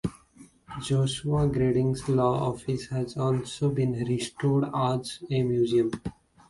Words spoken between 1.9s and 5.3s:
law office has also been restored as